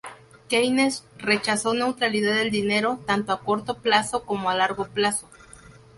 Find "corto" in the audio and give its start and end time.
3.41-3.77